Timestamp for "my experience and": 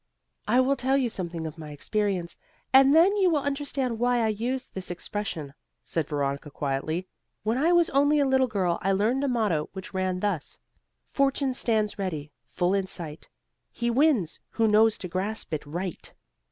1.59-2.95